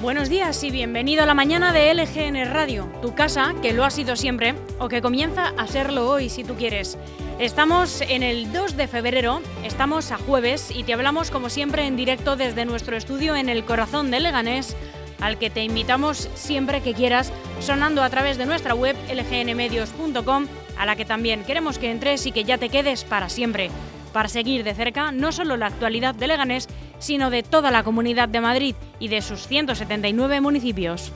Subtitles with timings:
[0.00, 3.90] Buenos días y bienvenido a la mañana de LGN Radio, tu casa que lo ha
[3.90, 6.96] sido siempre o que comienza a serlo hoy si tú quieres.
[7.38, 11.96] Estamos en el 2 de febrero, estamos a jueves y te hablamos como siempre en
[11.96, 14.74] directo desde nuestro estudio en el corazón de Leganés,
[15.20, 20.46] al que te invitamos siempre que quieras, sonando a través de nuestra web lgnmedios.com,
[20.78, 23.70] a la que también queremos que entres y que ya te quedes para siempre
[24.12, 26.68] para seguir de cerca no solo la actualidad de Leganés,
[27.00, 31.12] sino de toda la comunidad de Madrid y de sus 179 municipios.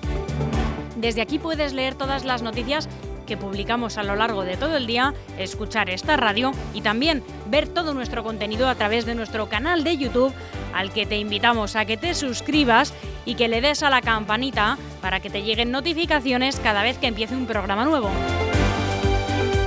[0.96, 2.88] Desde aquí puedes leer todas las noticias
[3.24, 7.68] que publicamos a lo largo de todo el día, escuchar esta radio y también ver
[7.68, 10.32] todo nuestro contenido a través de nuestro canal de YouTube,
[10.74, 12.92] al que te invitamos a que te suscribas
[13.24, 17.06] y que le des a la campanita para que te lleguen notificaciones cada vez que
[17.06, 18.10] empiece un programa nuevo.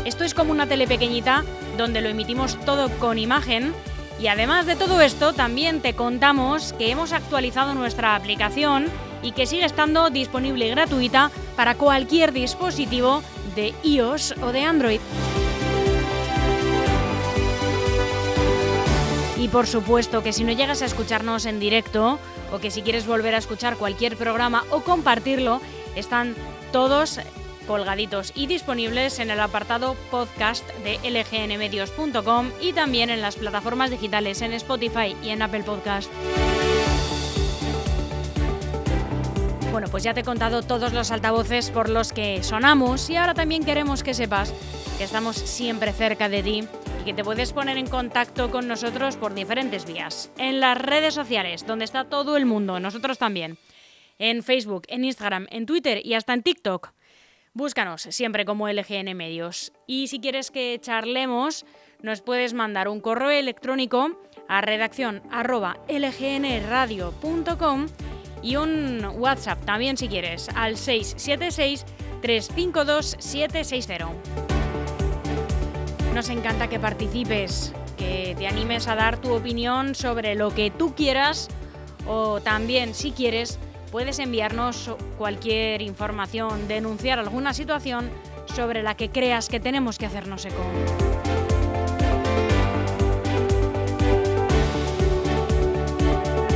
[0.05, 1.43] Esto es como una tele pequeñita
[1.77, 3.73] donde lo emitimos todo con imagen.
[4.19, 8.87] Y además de todo esto, también te contamos que hemos actualizado nuestra aplicación
[9.21, 13.21] y que sigue estando disponible gratuita para cualquier dispositivo
[13.55, 15.01] de iOS o de Android.
[19.39, 22.19] Y por supuesto que si no llegas a escucharnos en directo
[22.52, 25.61] o que si quieres volver a escuchar cualquier programa o compartirlo,
[25.95, 26.35] están
[26.71, 27.19] todos
[27.67, 34.41] colgaditos y disponibles en el apartado podcast de lgnmedios.com y también en las plataformas digitales
[34.41, 36.11] en Spotify y en Apple Podcast.
[39.71, 43.36] Bueno, pues ya te he contado todos los altavoces por los que sonamos y ahora
[43.36, 44.52] también queremos que sepas
[44.97, 46.63] que estamos siempre cerca de ti
[47.02, 50.31] y que te puedes poner en contacto con nosotros por diferentes vías.
[50.39, 53.59] En las redes sociales, donde está todo el mundo, nosotros también.
[54.17, 56.92] En Facebook, en Instagram, en Twitter y hasta en TikTok.
[57.57, 59.73] Búscanos siempre como LGN Medios.
[59.87, 61.65] Y si quieres que charlemos,
[62.03, 64.11] nos puedes mandar un correo electrónico
[64.47, 65.23] a redacción
[68.43, 71.83] y un WhatsApp también si quieres al 676
[72.21, 74.07] 352 760.
[76.13, 80.93] Nos encanta que participes, que te animes a dar tu opinión sobre lo que tú
[80.93, 81.47] quieras
[82.05, 83.57] o también si quieres
[83.92, 88.09] puedes enviarnos cualquier información, denunciar alguna situación
[88.53, 90.64] sobre la que creas que tenemos que hacernos eco.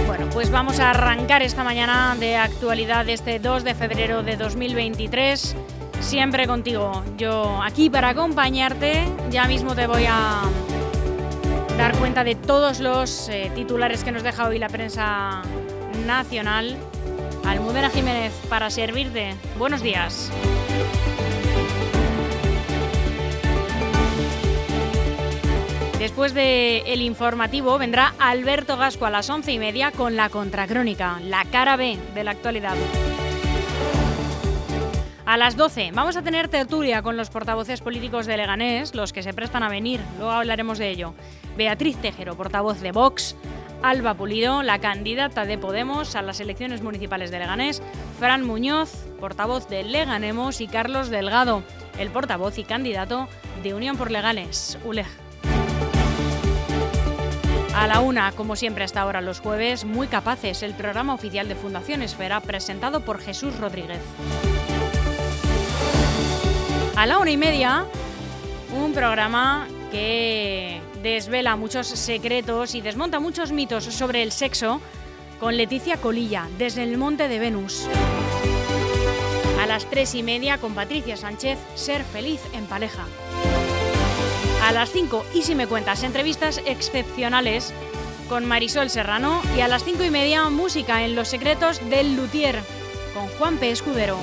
[0.08, 5.56] Bueno, pues vamos a arrancar esta mañana de actualidad este 2 de febrero de 2023.
[6.00, 9.06] Siempre contigo, yo aquí para acompañarte.
[9.30, 10.42] Ya mismo te voy a
[11.78, 15.44] dar cuenta de todos los eh, titulares que nos deja hoy la prensa
[16.06, 16.78] nacional.
[17.46, 19.35] Almudena Jiménez, para servirte.
[19.57, 20.31] Buenos días.
[26.00, 31.19] Después del el informativo vendrá Alberto Gasco a las once y media con la contracrónica,
[31.24, 32.75] la cara B de la actualidad.
[35.25, 39.22] A las 12 vamos a tener tertulia con los portavoces políticos de Leganés, los que
[39.24, 41.13] se prestan a venir, luego hablaremos de ello.
[41.56, 43.35] Beatriz Tejero, portavoz de Vox,
[43.84, 47.81] Alba Pulido, la candidata de Podemos a las elecciones municipales de Leganés,
[48.19, 51.64] Fran Muñoz, portavoz de Leganemos, y Carlos Delgado,
[51.97, 53.28] el portavoz y candidato
[53.64, 55.08] de Unión por Legales, ULEG.
[57.74, 61.56] A la una, como siempre hasta ahora los jueves, Muy Capaces, el programa oficial de
[61.56, 64.02] Fundación Esfera, presentado por Jesús Rodríguez.
[66.96, 67.86] A la una y media,
[68.75, 74.81] un programa que desvela muchos secretos y desmonta muchos mitos sobre el sexo
[75.39, 77.88] con Leticia Colilla, desde el Monte de Venus.
[79.59, 83.06] A las tres y media con Patricia Sánchez, Ser feliz en pareja.
[84.63, 87.74] A las cinco, y si me cuentas, entrevistas excepcionales
[88.30, 89.42] con Marisol Serrano.
[89.57, 92.59] Y a las cinco y media, música en Los secretos del Luthier
[93.13, 93.71] con Juan P.
[93.71, 94.18] Escudero.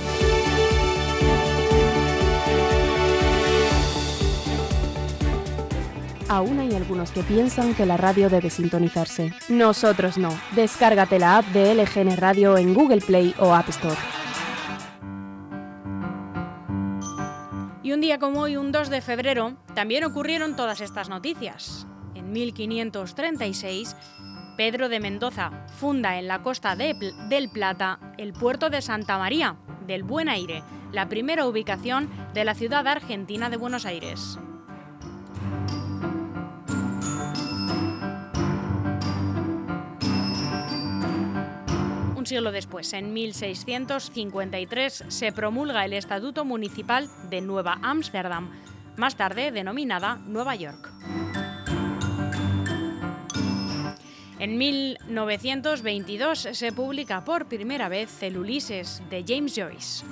[6.29, 9.33] Aún hay algunos que piensan que la radio debe sintonizarse.
[9.49, 10.29] Nosotros no.
[10.55, 13.97] Descárgate la app de LGN Radio en Google Play o App Store.
[17.83, 21.87] Y un día como hoy, un 2 de febrero, también ocurrieron todas estas noticias.
[22.15, 23.97] En 1536,
[24.59, 26.95] Pedro de Mendoza funda en la costa de
[27.31, 32.55] del Plata el puerto de Santa María, del Buen Aire, la primera ubicación de la
[32.55, 34.39] ciudad argentina de Buenos Aires.
[42.29, 48.51] Siglo después, en 1653, se promulga el Estatuto Municipal de Nueva Ámsterdam,
[48.97, 50.93] más tarde denominada Nueva York.
[54.39, 60.05] En 1922 se publica por primera vez el Ulises de James Joyce.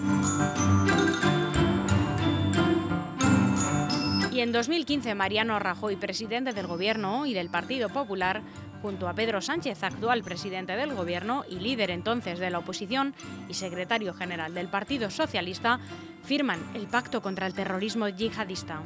[4.33, 8.43] Y en 2015 Mariano Rajoy, presidente del Gobierno y del Partido Popular,
[8.87, 13.17] junto a Pedro Sánchez, actual presidente del Gobierno y líder entonces de la oposición
[13.49, 15.81] y secretario general del Partido Socialista,
[16.23, 18.83] firman el Pacto contra el Terrorismo Yihadista.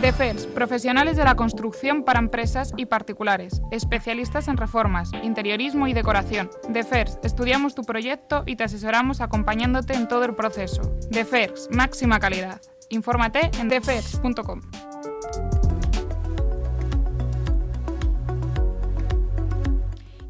[0.00, 6.50] DEFERS, profesionales de la construcción para empresas y particulares, especialistas en reformas, interiorismo y decoración.
[6.68, 10.82] DEFERS, estudiamos tu proyecto y te asesoramos acompañándote en todo el proceso.
[11.10, 12.60] DEFERS, máxima calidad.
[12.90, 14.62] Infórmate en defers.com.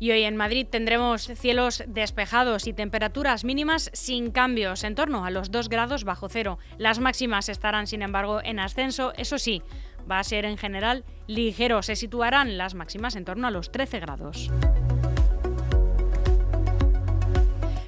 [0.03, 5.31] Y hoy en Madrid tendremos cielos despejados y temperaturas mínimas sin cambios, en torno a
[5.31, 6.59] los 2 grados bajo cero.
[6.77, 9.63] Las máximas estarán, sin embargo, en ascenso, eso sí,
[10.11, 14.01] va a ser en general ligero, se situarán las máximas en torno a los 13
[14.01, 14.51] grados.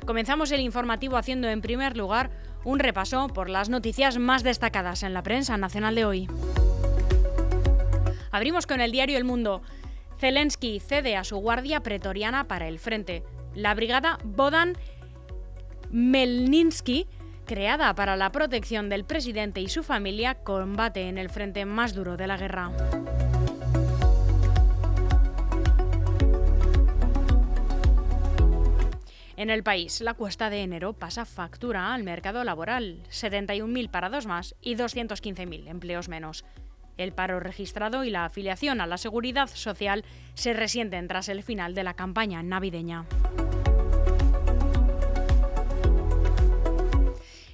[0.06, 2.30] Comenzamos el informativo haciendo en primer lugar
[2.62, 6.28] un repaso por las noticias más destacadas en la prensa nacional de hoy.
[8.30, 9.62] Abrimos con el diario El Mundo.
[10.24, 13.22] Zelensky cede a su guardia pretoriana para el frente.
[13.54, 14.72] La brigada Bodan
[15.90, 17.06] Melninsky,
[17.44, 22.16] creada para la protección del presidente y su familia, combate en el frente más duro
[22.16, 22.72] de la guerra.
[29.36, 34.54] En el país, la cuesta de enero pasa factura al mercado laboral, 71.000 parados más
[34.62, 36.46] y 215.000 empleos menos.
[36.96, 40.04] El paro registrado y la afiliación a la seguridad social
[40.34, 43.04] se resienten tras el final de la campaña navideña.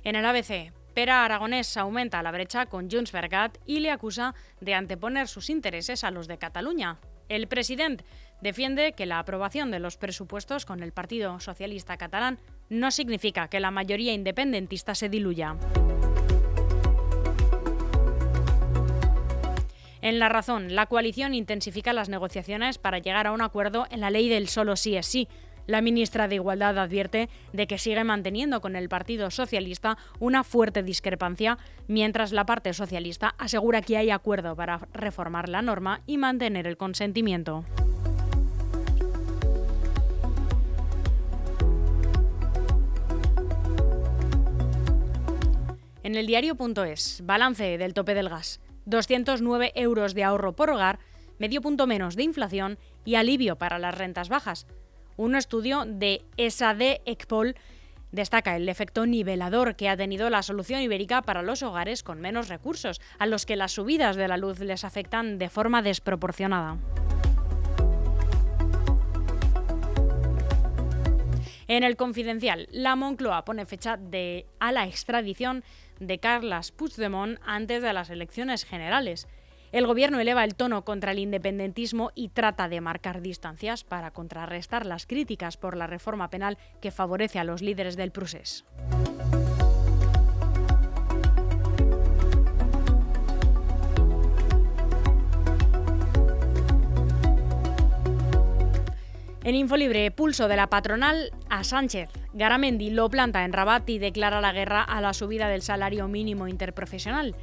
[0.04, 3.28] En el ABC, Pera Aragonés aumenta la brecha con Junts per
[3.66, 6.98] y le acusa de anteponer sus intereses a los de Cataluña.
[7.28, 8.04] El presidente
[8.40, 12.38] defiende que la aprobación de los presupuestos con el Partido Socialista Catalán
[12.69, 15.56] no significa que la mayoría independentista se diluya.
[20.02, 24.11] En La Razón, la coalición intensifica las negociaciones para llegar a un acuerdo en la
[24.11, 25.29] ley del solo sí es sí.
[25.67, 30.82] La ministra de Igualdad advierte de que sigue manteniendo con el Partido Socialista una fuerte
[30.82, 36.67] discrepancia, mientras la parte socialista asegura que hay acuerdo para reformar la norma y mantener
[36.67, 37.64] el consentimiento.
[46.02, 48.61] En el diario.es, balance del tope del gas.
[48.90, 50.98] 209 euros de ahorro por hogar,
[51.38, 54.66] medio punto menos de inflación y alivio para las rentas bajas.
[55.16, 57.54] Un estudio de ESAD ECPOL
[58.12, 62.48] destaca el efecto nivelador que ha tenido la solución ibérica para los hogares con menos
[62.48, 66.78] recursos, a los que las subidas de la luz les afectan de forma desproporcionada.
[71.70, 75.62] En el confidencial, la Moncloa pone fecha de, a la extradición
[76.00, 79.28] de Carles Puigdemont antes de las elecciones generales.
[79.70, 84.84] El gobierno eleva el tono contra el independentismo y trata de marcar distancias para contrarrestar
[84.84, 88.64] las críticas por la reforma penal que favorece a los líderes del procés.
[99.50, 102.09] En Infolibre, pulso de la patronal a Sánchez.
[102.35, 106.47] Garamendi lo planta en Rabat y declara la guerra a la subida del salario mínimo
[106.47, 107.35] interprofesional.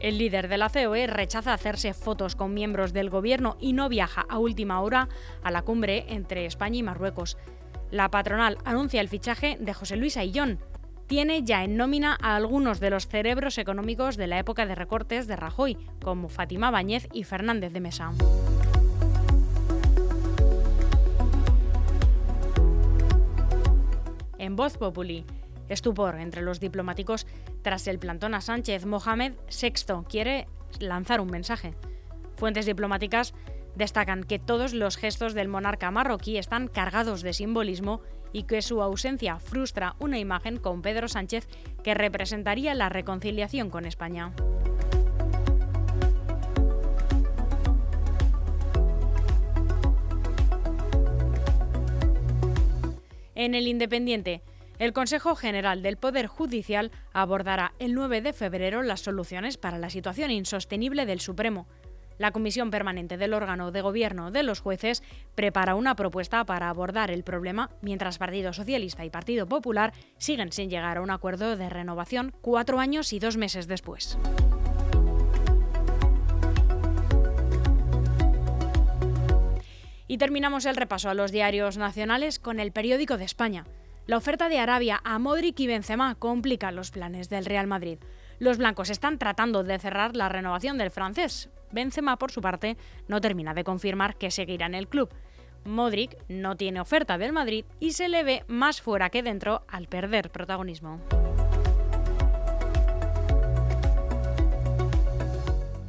[0.00, 4.26] El líder de la COE rechaza hacerse fotos con miembros del gobierno y no viaja
[4.28, 5.08] a última hora
[5.44, 7.38] a la cumbre entre España y Marruecos.
[7.92, 10.58] La patronal anuncia el fichaje de José Luis Aillón.
[11.06, 15.28] Tiene ya en nómina a algunos de los cerebros económicos de la época de recortes
[15.28, 18.10] de Rajoy, como Fátima Báñez y Fernández de Mesa.
[24.56, 25.26] Voz Populi.
[25.68, 27.26] Estupor entre los diplomáticos
[27.60, 28.86] tras el plantón a Sánchez.
[28.86, 30.46] Mohamed VI quiere
[30.80, 31.74] lanzar un mensaje.
[32.36, 33.34] Fuentes diplomáticas
[33.74, 38.00] destacan que todos los gestos del monarca marroquí están cargados de simbolismo
[38.32, 41.46] y que su ausencia frustra una imagen con Pedro Sánchez
[41.82, 44.32] que representaría la reconciliación con España.
[53.36, 54.42] En el Independiente,
[54.78, 59.90] el Consejo General del Poder Judicial abordará el 9 de febrero las soluciones para la
[59.90, 61.66] situación insostenible del Supremo.
[62.16, 65.02] La Comisión Permanente del órgano de gobierno de los jueces
[65.34, 70.70] prepara una propuesta para abordar el problema mientras Partido Socialista y Partido Popular siguen sin
[70.70, 74.18] llegar a un acuerdo de renovación cuatro años y dos meses después.
[80.18, 83.64] Terminamos el repaso a los diarios nacionales con el periódico de España.
[84.06, 87.98] La oferta de Arabia a Modric y Benzema complica los planes del Real Madrid.
[88.38, 91.50] Los blancos están tratando de cerrar la renovación del francés.
[91.70, 95.10] Benzema, por su parte, no termina de confirmar que seguirá en el club.
[95.64, 99.86] Modric no tiene oferta del Madrid y se le ve más fuera que dentro al
[99.86, 101.00] perder protagonismo.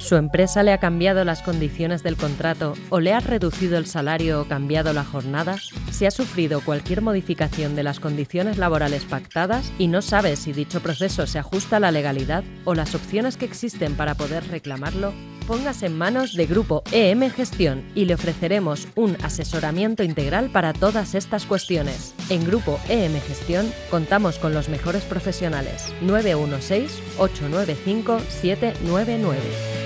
[0.08, 4.40] Su empresa le ha cambiado las condiciones del contrato o le ha reducido el salario
[4.40, 5.56] o cambiado la jornada,
[5.90, 10.80] si ha sufrido cualquier modificación de las condiciones laborales pactadas y no sabe si dicho
[10.80, 15.12] proceso se ajusta a la legalidad o las opciones que existen para poder reclamarlo,
[15.46, 21.14] póngase en manos de Grupo EM Gestión y le ofreceremos un asesoramiento integral para todas
[21.14, 22.14] estas cuestiones.
[22.30, 25.92] En Grupo EM Gestión contamos con los mejores profesionales.
[26.00, 29.77] 916 895 799.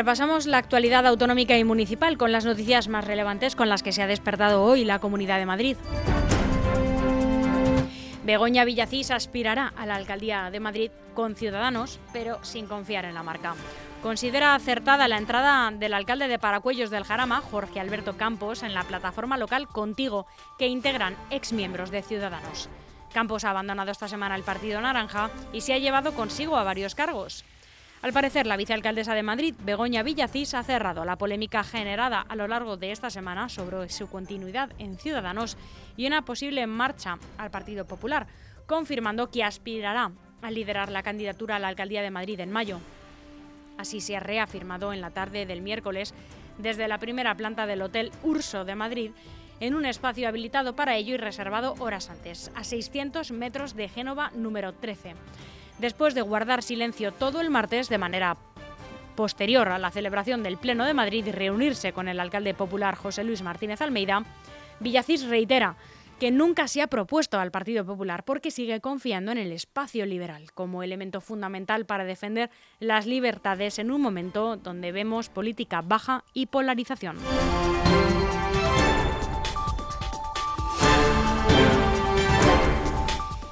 [0.00, 4.02] Repasamos la actualidad autonómica y municipal con las noticias más relevantes con las que se
[4.02, 5.76] ha despertado hoy la Comunidad de Madrid.
[8.24, 13.22] Begoña Villacís aspirará a la alcaldía de Madrid con Ciudadanos, pero sin confiar en la
[13.22, 13.54] marca.
[14.02, 18.84] Considera acertada la entrada del alcalde de Paracuellos del Jarama, Jorge Alberto Campos, en la
[18.84, 20.26] plataforma local Contigo,
[20.58, 22.70] que integran exmiembros de Ciudadanos.
[23.12, 26.94] Campos ha abandonado esta semana el Partido Naranja y se ha llevado consigo a varios
[26.94, 27.44] cargos.
[28.02, 32.48] Al parecer, la vicealcaldesa de Madrid, Begoña Villacís, ha cerrado la polémica generada a lo
[32.48, 35.58] largo de esta semana sobre su continuidad en Ciudadanos
[35.98, 38.26] y una posible marcha al Partido Popular,
[38.64, 42.80] confirmando que aspirará a liderar la candidatura a la alcaldía de Madrid en mayo.
[43.76, 46.14] Así se ha reafirmado en la tarde del miércoles
[46.56, 49.10] desde la primera planta del Hotel Urso de Madrid
[49.60, 54.30] en un espacio habilitado para ello y reservado horas antes, a 600 metros de Génova
[54.34, 55.16] número 13
[55.80, 58.36] después de guardar silencio todo el martes de manera
[59.16, 63.24] posterior a la celebración del Pleno de Madrid y reunirse con el alcalde popular José
[63.24, 64.24] Luis Martínez Almeida,
[64.78, 65.76] Villacís reitera
[66.18, 70.52] que nunca se ha propuesto al Partido Popular porque sigue confiando en el espacio liberal
[70.52, 76.46] como elemento fundamental para defender las libertades en un momento donde vemos política baja y
[76.46, 77.16] polarización.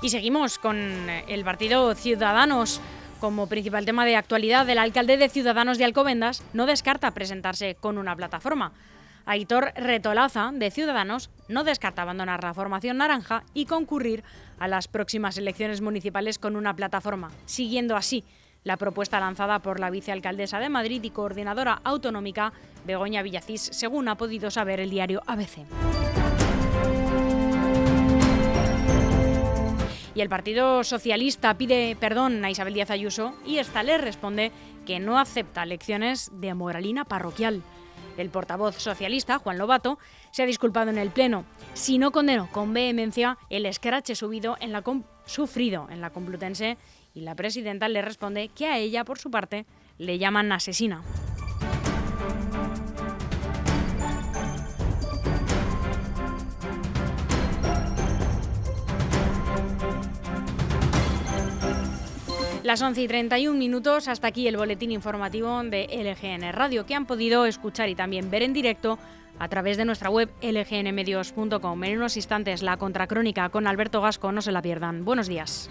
[0.00, 2.80] Y seguimos con el partido Ciudadanos.
[3.20, 7.98] Como principal tema de actualidad, el alcalde de Ciudadanos de Alcobendas no descarta presentarse con
[7.98, 8.72] una plataforma.
[9.26, 14.22] Aitor Retolaza, de Ciudadanos, no descarta abandonar la formación naranja y concurrir
[14.60, 18.24] a las próximas elecciones municipales con una plataforma, siguiendo así
[18.62, 22.52] la propuesta lanzada por la vicealcaldesa de Madrid y coordinadora autonómica
[22.86, 25.66] Begoña Villacís, según ha podido saber el diario ABC.
[30.14, 34.52] Y el Partido Socialista pide perdón a Isabel Díaz Ayuso y esta le responde
[34.86, 37.62] que no acepta lecciones de moralina parroquial.
[38.16, 39.98] El portavoz socialista, Juan Lobato,
[40.32, 41.44] se ha disculpado en el Pleno.
[41.74, 44.82] Si no condenó con vehemencia el escrache subido en la
[45.24, 46.78] sufrido en la Complutense
[47.14, 49.66] y la presidenta le responde que a ella, por su parte,
[49.98, 51.02] le llaman asesina.
[62.68, 67.06] Las 11 y 31 minutos, hasta aquí el boletín informativo de LGN Radio, que han
[67.06, 68.98] podido escuchar y también ver en directo
[69.38, 71.84] a través de nuestra web lgnmedios.com.
[71.84, 75.06] En unos instantes, la contracrónica con Alberto Gasco, no se la pierdan.
[75.06, 75.70] Buenos días.